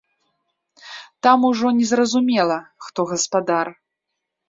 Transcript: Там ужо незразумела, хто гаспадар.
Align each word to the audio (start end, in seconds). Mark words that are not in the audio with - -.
Там 1.23 1.45
ужо 1.51 1.67
незразумела, 1.79 2.59
хто 2.87 3.09
гаспадар. 3.15 3.67